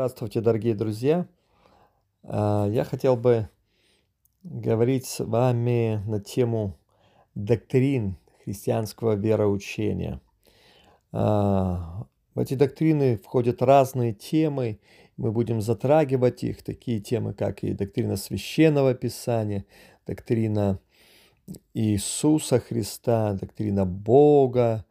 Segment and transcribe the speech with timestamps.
[0.00, 1.26] Здравствуйте, дорогие друзья!
[2.22, 3.50] А, я хотел бы
[4.42, 6.78] говорить с вами на тему
[7.34, 10.22] доктрин христианского вероучения.
[11.12, 14.80] А, в эти доктрины входят разные темы,
[15.18, 19.66] мы будем затрагивать их, такие темы, как и доктрина священного писания,
[20.06, 20.80] доктрина
[21.74, 24.86] Иисуса Христа, доктрина Бога,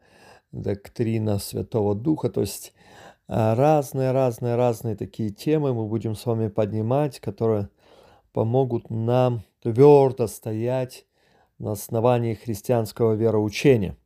[0.52, 2.72] доктрина Святого Духа, то есть
[3.30, 7.68] разные-разные-разные такие темы мы будем с вами поднимать, которые
[8.32, 11.06] помогут нам твердо стоять
[11.58, 13.96] на основании христианского вероучения.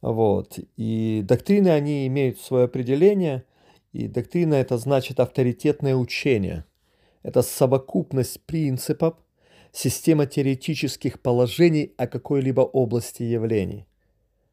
[0.00, 0.58] Вот.
[0.76, 3.44] И доктрины, они имеют свое определение,
[3.92, 6.64] и доктрина это значит авторитетное учение.
[7.22, 9.14] Это совокупность принципов,
[9.72, 13.86] система теоретических положений о какой-либо области явлений.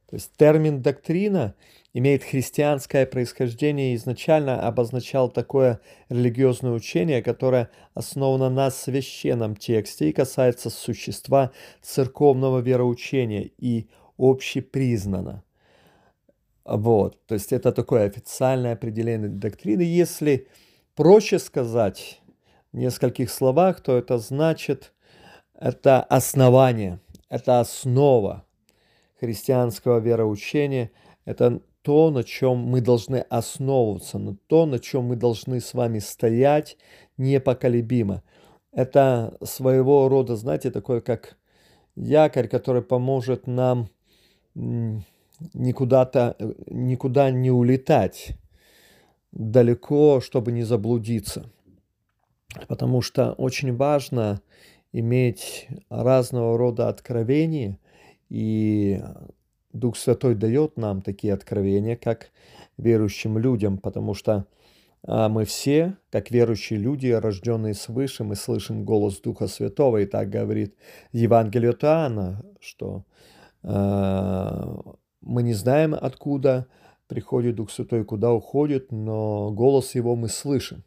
[0.10, 1.56] То есть термин доктрина
[1.94, 10.14] имеет христианское происхождение и изначально обозначал такое религиозное учение, которое основано на священном тексте и
[10.14, 15.44] касается существа церковного вероучения и общепризнано.
[16.66, 19.82] Вот, то есть это такое официальное определение доктрины.
[19.82, 20.48] Если
[20.96, 22.22] проще сказать
[22.72, 24.94] в нескольких словах, то это значит,
[25.54, 28.45] это основание, это основа,
[29.26, 30.92] христианского вероучения–
[31.26, 36.00] это то, на чем мы должны основываться, на то, на чем мы должны с вами
[36.00, 36.78] стоять
[37.18, 38.24] непоколебимо.
[38.72, 41.38] Это своего рода, знаете, такое как
[41.96, 43.90] якорь, который поможет нам
[45.54, 46.36] никуда-то,
[46.68, 48.38] никуда не улетать
[49.32, 51.50] далеко, чтобы не заблудиться.
[52.68, 54.42] Потому что очень важно
[54.92, 57.80] иметь разного рода откровения–
[58.30, 59.02] и
[59.74, 62.32] Дух Святой дает нам такие откровения, как
[62.78, 64.46] верующим людям, потому что
[65.08, 70.30] а, мы все, как верующие люди, рожденные свыше, мы слышим голос Духа Святого, и так
[70.30, 70.76] говорит
[71.12, 73.04] Евангелие от Иоанна, что
[73.64, 74.76] э,
[75.22, 76.68] мы не знаем, откуда
[77.08, 80.84] приходит Дух Святой, куда уходит, но голос Его мы слышим.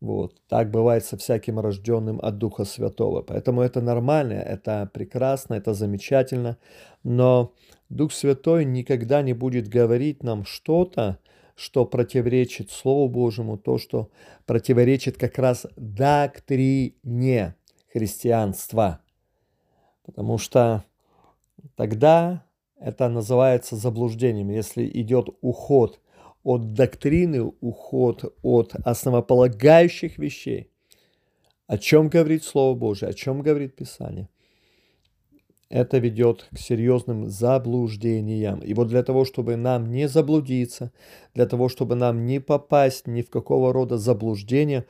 [0.00, 0.40] Вот.
[0.48, 3.22] Так бывает со всяким рожденным от Духа Святого.
[3.22, 6.56] Поэтому это нормально, это прекрасно, это замечательно.
[7.02, 7.52] Но
[7.88, 11.18] Дух Святой никогда не будет говорить нам что-то,
[11.56, 14.10] что противоречит Слову Божьему, то, что
[14.46, 17.56] противоречит как раз доктрине
[17.92, 19.00] христианства.
[20.04, 20.84] Потому что
[21.74, 22.44] тогда
[22.78, 25.98] это называется заблуждением, если идет уход
[26.48, 30.70] от доктрины, уход от основополагающих вещей.
[31.66, 34.30] О чем говорит Слово Божие, о чем говорит Писание.
[35.68, 38.60] Это ведет к серьезным заблуждениям.
[38.60, 40.90] И вот для того, чтобы нам не заблудиться,
[41.34, 44.86] для того, чтобы нам не попасть ни в какого рода заблуждения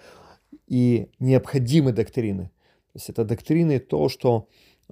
[0.69, 2.53] и необходимы доктрины.
[2.93, 4.47] То есть это доктрины то, что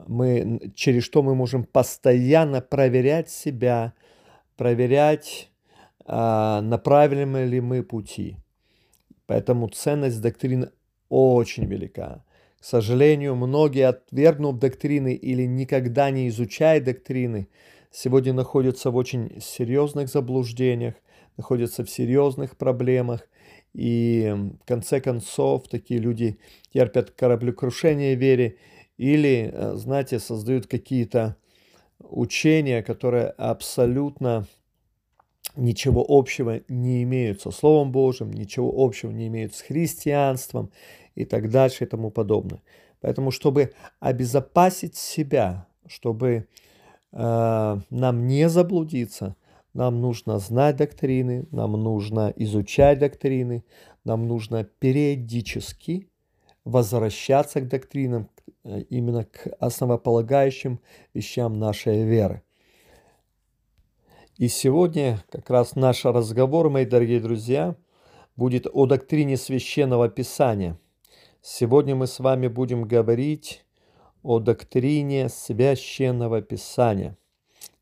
[0.09, 3.93] мы, через что мы можем постоянно проверять себя,
[4.57, 5.53] проверять
[6.07, 8.37] на правильном ли мы пути.
[9.27, 10.71] Поэтому ценность доктрин
[11.09, 12.25] очень велика.
[12.61, 17.49] К сожалению, многие, отвергнув доктрины или никогда не изучая доктрины,
[17.91, 20.95] сегодня находятся в очень серьезных заблуждениях,
[21.37, 23.29] находятся в серьезных проблемах,
[23.75, 26.39] и в конце концов такие люди
[26.73, 28.57] терпят кораблекрушение вере
[28.97, 31.37] или, э, знаете, создают какие-то
[31.99, 34.47] учения, которые абсолютно
[35.57, 40.71] ничего общего не имеют со Словом Божьим, ничего общего не имеют с христианством
[41.15, 42.63] и так дальше и тому подобное.
[43.01, 46.49] Поэтому, чтобы обезопасить себя, чтобы
[47.13, 49.37] э, нам не заблудиться,
[49.75, 53.65] нам нужно знать доктрины, нам нужно изучать доктрины,
[54.05, 56.09] нам нужно периодически
[56.65, 58.29] возвращаться к доктринам,
[58.65, 60.81] э, именно к основополагающим
[61.15, 62.43] вещам нашей веры.
[64.39, 67.75] И сегодня как раз наш разговор, мои дорогие друзья,
[68.37, 70.79] будет о доктрине священного писания.
[71.41, 73.65] Сегодня мы с вами будем говорить
[74.23, 77.17] о доктрине священного писания.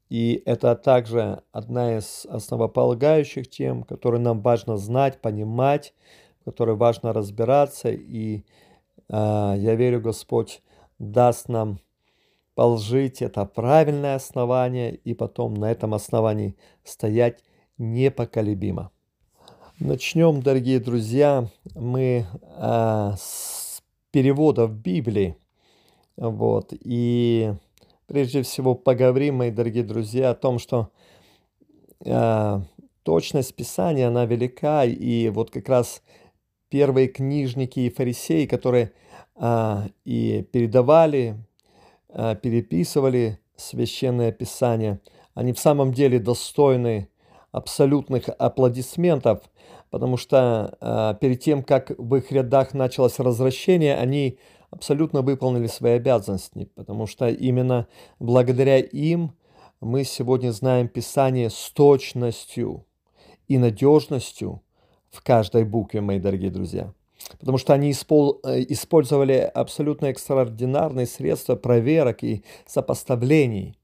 [0.09, 5.93] И это также одна из основополагающих тем, которые нам важно знать, понимать,
[6.41, 7.91] в которой важно разбираться.
[7.91, 8.43] И э,
[9.09, 10.63] я верю, Господь
[11.01, 11.81] даст нам
[12.55, 17.43] положить это правильное основание и потом на этом основании стоять
[17.79, 18.91] непоколебимо.
[19.81, 25.37] Начнем, дорогие друзья, мы э, с в Библии.
[26.17, 27.53] Вот, и
[28.07, 30.91] прежде всего поговорим, мои дорогие друзья, о том, что
[32.05, 32.61] э,
[33.03, 36.03] точность Писания, она велика, и вот как раз
[36.69, 38.93] первые книжники и фарисеи, которые
[39.37, 41.37] а, и передавали,
[42.15, 45.01] переписывали священное писание,
[45.35, 47.09] они в самом деле достойны
[47.53, 49.43] абсолютных аплодисментов,
[49.91, 54.39] потому что а, перед тем, как в их рядах началось развращение, они
[54.71, 57.87] абсолютно выполнили свои обязанности, потому что именно
[58.19, 59.37] благодаря им
[59.81, 62.87] мы сегодня знаем Писание с точностью
[63.47, 64.63] и надежностью
[65.11, 66.93] в каждой букве, мои дорогие друзья.
[67.39, 73.79] Потому что они испол- э, использовали абсолютно экстраординарные средства проверок и сопоставлений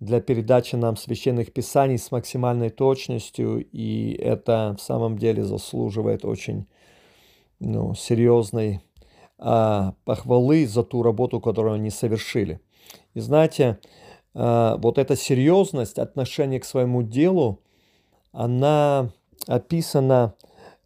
[0.00, 6.66] для передачи нам священных писаний с максимальной точностью, и это в самом деле заслуживает очень
[7.60, 8.80] ну, серьезной
[9.38, 12.60] а, похвалы за ту работу, которую они совершили.
[13.14, 13.78] И знаете,
[14.34, 17.60] а, вот эта серьезность отношения к своему делу,
[18.32, 19.10] она
[19.46, 20.34] описана,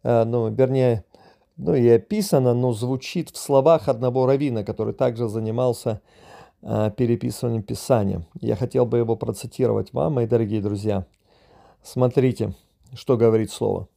[0.03, 1.03] а, ну, вернее,
[1.57, 6.01] ну и описана, но звучит в словах одного равина, который также занимался
[6.61, 8.25] а, переписыванием Писания.
[8.39, 11.05] Я хотел бы его процитировать вам, мои дорогие друзья.
[11.83, 12.53] Смотрите,
[12.93, 13.87] что говорит слово.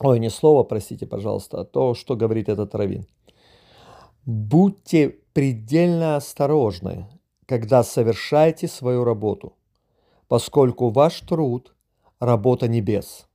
[0.00, 3.06] Ой, не слово, простите, пожалуйста, а то, что говорит этот равин.
[4.26, 7.06] Будьте предельно осторожны,
[7.46, 9.54] когда совершаете свою работу,
[10.28, 11.70] поскольку ваш труд–
[12.24, 13.26] работа небес,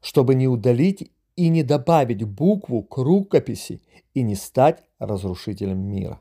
[0.00, 1.10] чтобы не удалить
[1.40, 3.80] и не добавить букву к рукописи
[4.12, 6.20] и не стать разрушителем мира.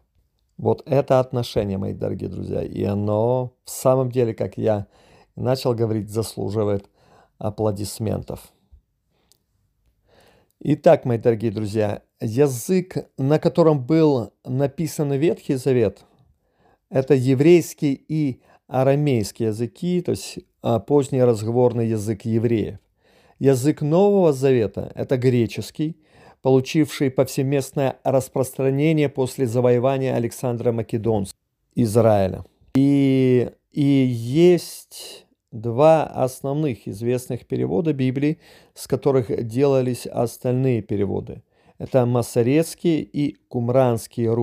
[0.58, 4.88] Вот это отношение, мои дорогие друзья, и оно в самом деле, как я
[5.36, 6.90] начал говорить, заслуживает
[7.38, 8.54] аплодисментов.
[10.62, 16.06] Итак, мои дорогие друзья, язык, на котором был написан Ветхий Завет,
[16.90, 22.80] это еврейский и арамейский языки, то есть а, поздний разговорный язык евреев.
[23.40, 25.96] Язык Нового Завета– это греческий,
[26.42, 31.40] получивший повсеместное распространение после завоевания Александра Македонского
[31.74, 32.44] Израиля.
[32.76, 38.40] И, и есть два основных известных перевода Библии,
[38.74, 41.42] с которых делались остальные переводы.
[41.78, 44.34] Это масорецкие и кумранские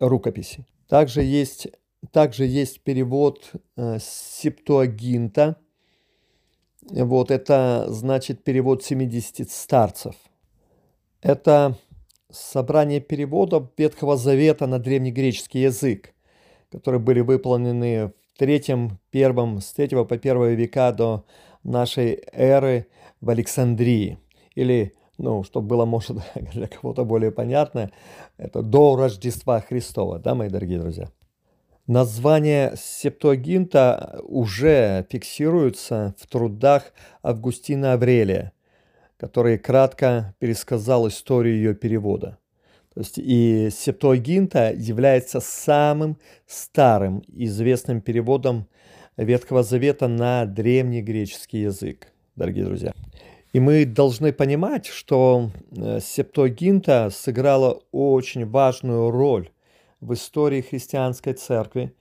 [0.00, 0.64] рукописи.
[0.88, 1.68] Также есть,
[2.10, 5.56] также есть перевод э, Септуагинта.
[6.90, 10.14] Вот это значит перевод 70 старцев.
[11.20, 11.76] Это
[12.30, 16.14] собрание переводов Ветхого Завета на древнегреческий язык,
[16.70, 21.24] которые были выполнены в третьем, первом, с третьего по первый века до
[21.64, 22.86] нашей эры
[23.20, 24.18] в Александрии.
[24.54, 26.18] Или, ну, чтобы было, может,
[26.52, 27.90] для кого-то более понятно,
[28.36, 31.08] это до Рождества Христова, да, мои дорогие друзья?
[31.86, 36.92] Название Септуагинта уже фиксируется в трудах
[37.22, 38.52] Августина Аврелия,
[39.16, 42.38] который кратко пересказал историю ее перевода.
[42.92, 46.18] То есть и Септуагинта является самым
[46.48, 48.66] старым известным переводом
[49.16, 52.94] Ветхого Завета на древний греческий язык, дорогие друзья.
[53.52, 59.50] И мы должны понимать, что э, Септуагинта сыграла очень важную роль
[60.00, 61.94] в истории христианской церкви,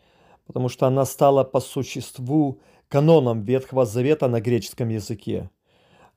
[0.47, 5.49] потому что она стала по существу каноном Ветхого Завета на греческом языке.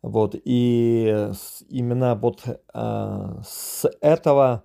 [0.03, 1.29] Вот, и
[1.69, 4.63] именно вот а, с этого,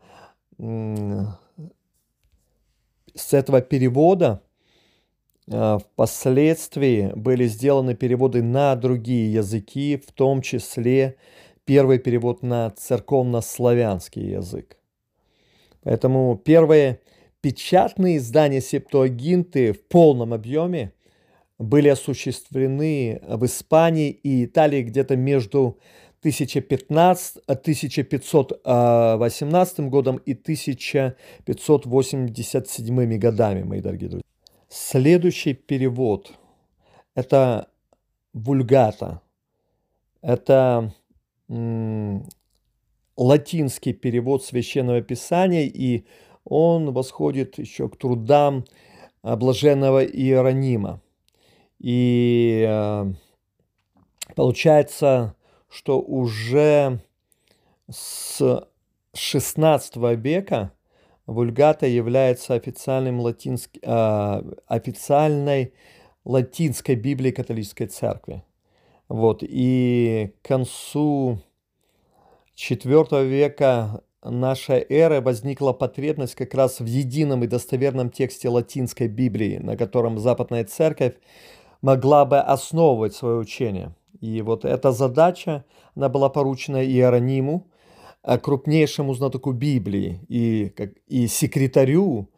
[0.59, 1.33] с
[3.33, 4.43] этого перевода
[5.51, 11.15] а, впоследствии были сделаны переводы на другие языки, в том числе
[11.65, 14.77] первый перевод на церковно-славянский язык.
[15.83, 16.99] Поэтому первые
[17.41, 20.93] печатные издания Септуагинты в полном объеме
[21.59, 25.77] были осуществлены в Испании и Италии где-то между
[26.21, 34.25] 1015, 1518 годом и 1587 годами, мои дорогие друзья.
[34.69, 36.31] Следующий перевод–
[37.15, 37.67] это
[38.33, 39.21] вульгата.
[40.21, 40.93] Это
[43.15, 46.05] латинский перевод Священного Писания, и
[46.43, 48.65] он восходит еще к трудам
[49.21, 51.01] блаженного Иеронима.
[51.79, 53.13] И э,
[54.35, 55.35] получается,
[55.69, 56.99] что уже
[57.89, 58.67] с
[59.13, 60.71] 16 века
[61.25, 63.71] вульгата является официальным латинск...
[63.81, 65.73] э, официальной
[66.25, 68.43] латинской Библией католической церкви.
[69.09, 69.39] Вот.
[69.41, 71.39] И к концу
[72.55, 79.57] IV века нашей эры возникла потребность как раз в едином и достоверном тексте латинской Библии,
[79.57, 81.15] на котором Западная Церковь
[81.81, 83.93] могла бы основывать свое учение.
[84.21, 87.67] И вот эта задача, она была поручена Иерониму,
[88.23, 90.73] э, крупнейшему знатоку Библии и,
[91.07, 92.29] и секретарю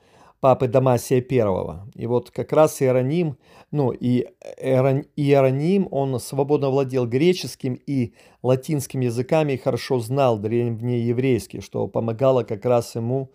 [0.46, 1.80] папы Дамасия I.
[1.96, 3.36] И вот как раз Иероним,
[3.72, 4.28] ну и
[4.62, 12.64] Иероним, он свободно владел греческим и латинским языками и хорошо знал древнееврейский, что помогало как
[12.64, 13.32] раз ему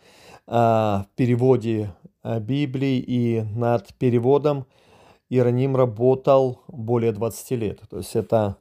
[0.46, 4.66] а, в переводе а, Библии и над переводом
[5.30, 7.80] Иероним работал более 20 лет.
[7.90, 8.56] То есть это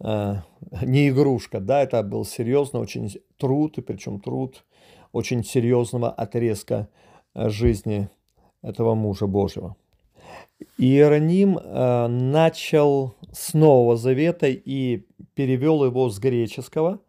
[0.00, 0.34] э,
[0.82, 4.64] не игрушка, да, это был серьезный очень труд, и причем труд
[5.12, 7.07] очень серьезного отрезка э,
[7.46, 8.08] жизни
[8.62, 9.76] этого мужа Божьего.
[10.76, 17.00] Иероним э, начал с Нового Завета и перевел его с греческого.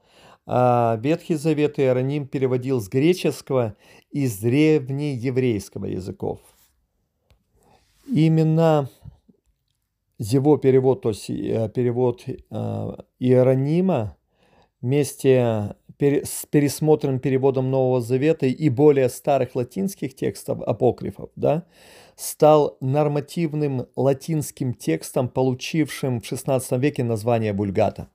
[0.46, 3.76] А Ветхий Завет Иероним переводил с греческого
[4.12, 6.40] и с древнееврейского языков.
[8.08, 8.90] Именно
[10.18, 12.34] его перевод, то есть э, перевод э,
[13.20, 14.18] Иеронима
[14.82, 21.66] вместе с пересмотром, переводом Нового Завета и более старых латинских текстов апокрифов, да,
[22.16, 28.10] стал нормативным латинским текстом, получившим в XVI веке название Бульгата.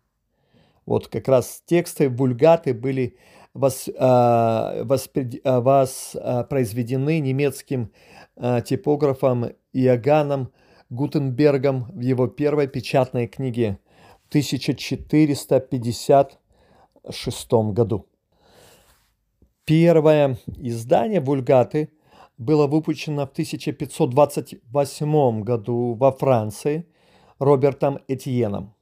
[0.86, 3.16] Вот как раз тексты Бульгаты были
[3.54, 7.90] вос, а, э, воспред, э, а, воспроизведены немецким
[8.36, 10.52] э, типографом Иоганном
[10.90, 13.78] Гутенбергом в его первой печатной книге
[14.28, 16.38] 1450
[17.04, 18.06] 1956 году.
[19.64, 21.90] Первое издание «Вульгаты»
[22.36, 26.86] было выпущено в 1528 году во Франции
[27.38, 28.74] Робертом Этьеном.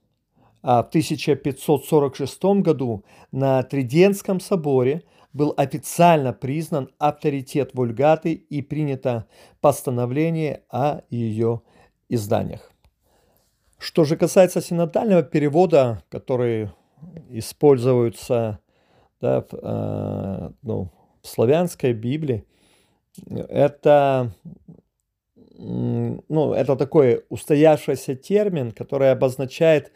[0.61, 5.03] А в 1546 году на Триденском соборе
[5.33, 9.25] был официально признан авторитет Вульгаты и принято
[9.61, 11.61] постановление о ее
[12.09, 12.71] изданиях.
[13.77, 16.69] Что же касается синодального перевода, который
[17.29, 18.59] используется
[19.21, 20.91] да, в, э, ну,
[21.21, 22.45] в славянской Библии,
[23.27, 24.33] это,
[25.57, 29.91] ну, это такой устоявшийся термин, который обозначает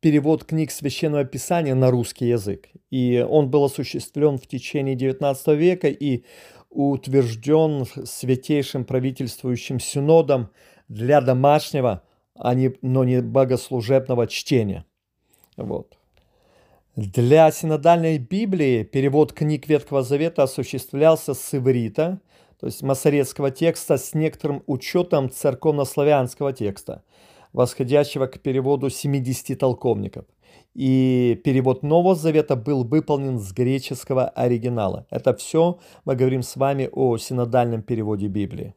[0.00, 2.68] перевод книг Священного Писания на русский язык.
[2.90, 6.24] И он был осуществлен в течение XIX века и
[6.70, 10.50] утвержден Святейшим правительствующим синодом
[10.88, 12.02] для домашнего,
[12.34, 14.84] а не, но не богослужебного чтения.
[15.56, 15.98] Вот.
[16.94, 22.20] Для синодальной Библии перевод книг Ветхого Завета осуществлялся с иврита,
[22.60, 27.02] то есть масоретского текста с некоторым учетом церковнославянского текста,
[27.54, 30.26] восходящего к переводу 70 толковников.
[30.74, 35.06] И перевод Нового Завета был выполнен с греческого оригинала.
[35.08, 38.74] Это все мы говорим с вами о синодальном переводе Библии.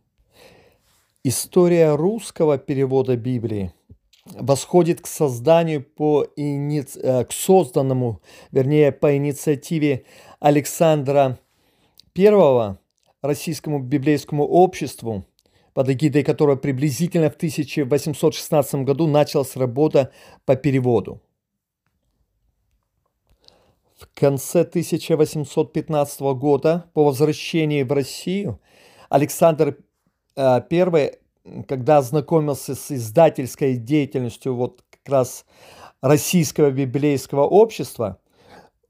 [1.26, 3.74] История русского перевода Библии
[4.40, 6.84] восходит к созданию по ини...
[7.02, 10.06] Э, к созданному, вернее, по инициативе
[10.40, 11.40] Александра
[12.18, 12.78] I
[13.22, 15.26] российскому библейскому обществу,
[15.74, 20.12] под эгидой которого приблизительно в 1816 году началась работа
[20.46, 21.22] по переводу.
[23.98, 28.60] В конце 1815 года, по возвращении в Россию,
[29.10, 29.78] Александр
[30.36, 31.20] Э, первый,
[31.68, 35.46] когда ознакомился с издательской деятельностью вот как раз
[36.02, 38.20] Российского библейского общества,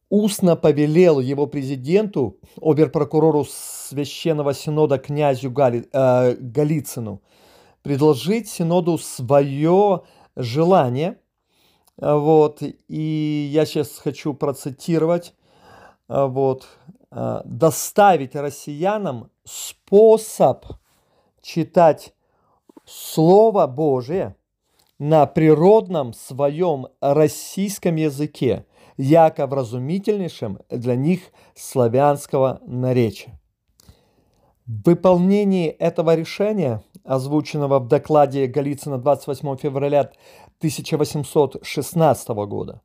[0.09, 7.21] устно повелел его президенту, оберпрокурору Священного Синода князю Гали, э, Голицыну,
[7.81, 10.03] предложить Синоду свое
[10.35, 11.19] желание.
[11.97, 15.33] Вот, и я сейчас хочу процитировать.
[16.07, 16.67] Вот,
[17.11, 20.65] э, доставить россиянам способ
[21.41, 22.14] читать
[22.85, 24.35] Слово Божие
[24.99, 28.65] на природном своем российском языке,
[28.95, 33.39] яко вразумительнейшем для них славянского наречия.
[34.67, 40.11] В выполнении этого решения, озвученного в докладе Голицына 28 февраля
[40.59, 42.81] 1816 года,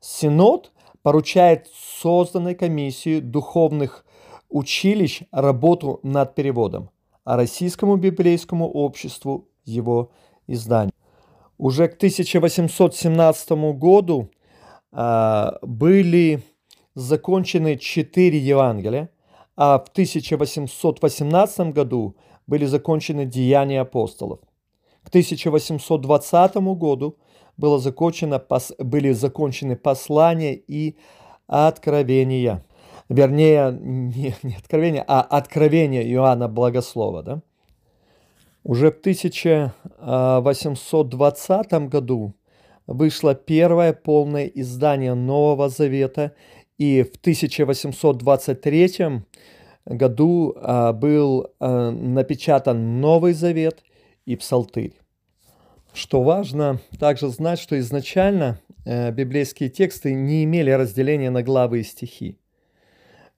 [0.00, 1.68] Синод поручает
[2.00, 4.04] созданной комиссии духовных
[4.48, 6.90] училищ работу над переводом
[7.24, 10.10] а Российскому библейскому обществу его
[10.46, 10.92] издание.
[11.58, 14.28] Уже к 1817 году
[14.92, 16.42] э, были
[16.94, 19.10] закончены четыре Евангелия,
[19.56, 22.16] а в 1818 году
[22.46, 24.40] были закончены Деяния апостолов.
[25.02, 27.16] К 1820 году
[27.56, 28.42] было закончено,
[28.78, 30.96] были закончены послания и
[31.46, 32.64] откровения
[33.08, 37.40] вернее, не, не откровение, а откровение Иоанна Благослова, да?
[38.64, 42.34] Уже в 1820 году
[42.86, 46.32] вышло первое полное издание Нового Завета
[46.78, 49.22] И в 1823
[49.86, 53.82] году а, был а, напечатан Новый Завет
[54.24, 54.94] и Псалтырь.
[55.92, 61.84] Что важно также знать, что изначально э, библейские тексты не имели разделения на главы и
[61.84, 62.38] стихи.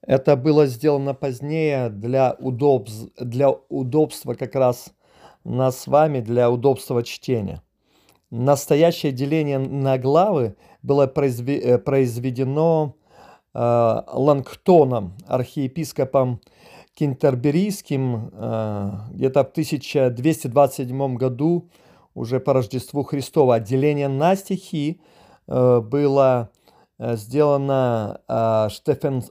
[0.07, 4.93] Это было сделано позднее для, удобств, для удобства как раз
[5.45, 7.61] нас с вами, для удобства чтения.
[8.31, 12.97] Настоящее деление на главы было э, произведено
[13.53, 16.41] э, Лангтоном, архиепископом
[16.95, 21.69] Кентерберийским, э, где-то в 1227 году,
[22.15, 23.57] уже по Рождеству Христова.
[23.57, 25.01] Отделение на стихи
[25.47, 26.51] э, было
[26.99, 29.23] э, сделано э, Штефен,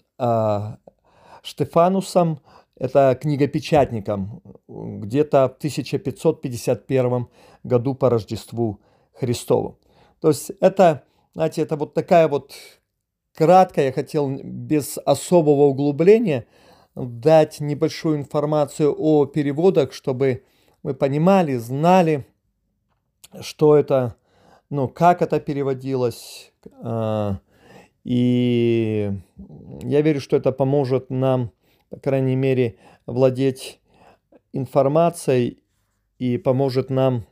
[1.42, 2.40] Штефанусом,
[2.78, 7.28] это книгопечатником, где-то в 1551
[7.64, 8.80] году по Рождеству
[9.14, 9.80] Христову.
[10.20, 11.04] То есть это,
[11.34, 12.54] знаете, это вот такая вот
[13.34, 16.46] краткая, я хотел без особого углубления
[16.96, 20.44] дать небольшую информацию о переводах, чтобы
[20.84, 22.26] мы понимали, знали,
[23.42, 24.16] что это,
[24.70, 26.54] ну, как это переводилось.
[28.06, 29.12] И
[29.82, 31.52] я верю, что это поможет нам,
[31.90, 33.82] по крайней мере, владеть
[34.54, 35.64] информацией
[36.20, 37.26] и поможет нам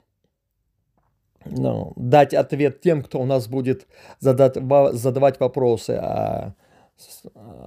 [1.46, 3.88] ну, дать ответ тем, кто у нас будет
[4.20, 4.56] задать,
[4.94, 6.56] задавать вопросы, а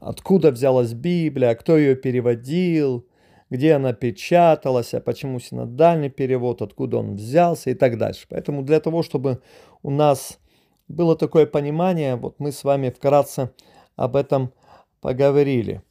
[0.00, 3.06] откуда взялась Библия, кто ее переводил,
[3.50, 8.26] где она печаталась, а почему синодальный перевод, откуда он взялся и так дальше.
[8.28, 9.40] Поэтому для того, чтобы
[9.82, 10.40] у нас
[10.88, 13.50] было такое понимание, вот мы с вами вкратце
[13.96, 14.52] об этом
[15.00, 15.82] поговорили.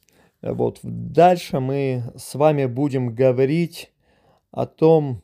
[0.42, 3.92] Вот дальше мы с вами будем говорить
[4.50, 5.22] о том,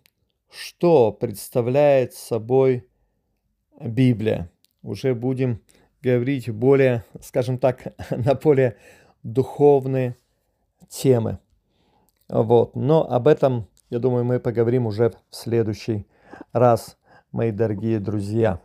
[0.50, 2.86] что представляет собой
[3.80, 4.50] Библия.
[4.82, 5.62] Уже будем
[6.02, 8.76] говорить более, скажем так, на более
[9.22, 10.16] духовные
[10.88, 11.38] темы.
[12.28, 12.74] Вот.
[12.76, 16.06] Но об этом, я думаю, мы поговорим уже в следующий
[16.52, 16.98] раз,
[17.30, 18.60] мои дорогие друзья.